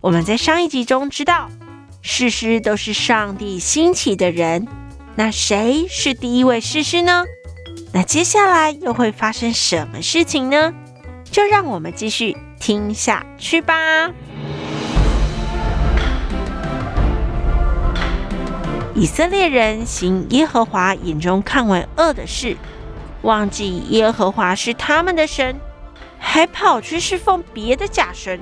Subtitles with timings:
[0.00, 1.50] 我们在上一集中知道，
[2.02, 4.68] 士师都是上帝兴起的人。
[5.16, 7.24] 那谁是第一位士师呢？
[7.92, 10.72] 那接下来又会发生什么事情呢？
[11.24, 13.74] 就让我们继续听下去吧。
[18.94, 22.56] 以色列人行耶和华眼中看为恶的事，
[23.22, 25.58] 忘记耶和华是他们的神，
[26.20, 28.40] 还跑去侍奉别的假神。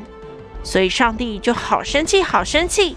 [0.66, 2.96] 所以上帝就好生气，好生气，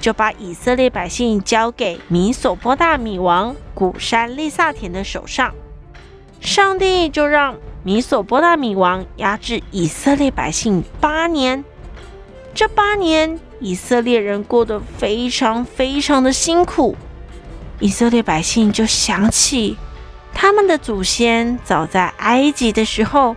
[0.00, 5.54] 就把以色列百姓交给米索波大米王古珊利萨田的手上。
[6.40, 11.64] 上帝就让米索波大米王压制以色列百姓八年。
[12.52, 16.96] 这八年，以色列人过得非常非常的辛苦。
[17.78, 19.76] 以色列百姓就想起，
[20.34, 23.36] 他们的祖先早在埃及的时候，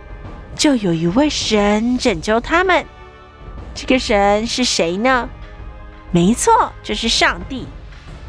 [0.56, 2.84] 就有一位神拯救他们。
[3.74, 5.28] 这个神是谁呢？
[6.10, 7.66] 没错，就是上帝。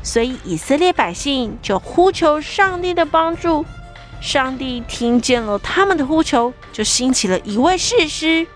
[0.03, 3.65] 所以以色列百姓就呼求上帝的帮助。
[4.19, 8.47] 上帝听见了他们的呼求，就兴起了一位士师。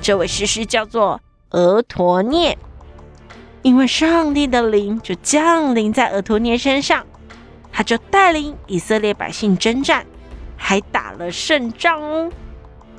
[0.00, 1.20] 这位士师叫做
[1.50, 2.58] 俄陀聂。
[3.62, 7.06] 因为上帝的灵就降临在俄陀聂身上，
[7.70, 10.04] 他就带领以色列百姓征战，
[10.56, 12.28] 还打了胜仗哦。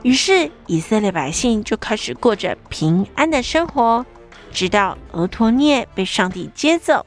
[0.04, 4.06] 于是，以色列百姓就开始过着平安的生活，
[4.52, 7.06] 直到俄陀聂被上帝接走。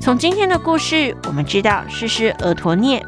[0.00, 3.04] 从今天的故事，我们知道士师俄陀聂，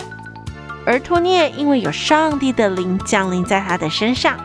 [0.87, 4.37] 俄陀聂因为有上帝的灵降临在他的身上，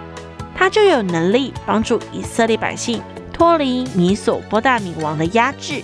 [0.56, 3.02] 他就有能力帮助以色列百姓
[3.34, 5.82] 脱离米索波大米王的压制，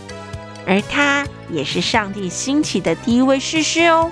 [0.67, 4.11] 而他也是上帝兴起的第一位士师哦。